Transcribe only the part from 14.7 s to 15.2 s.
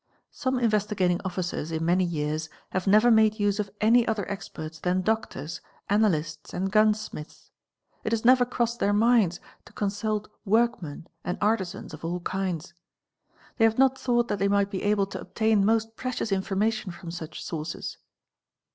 be able to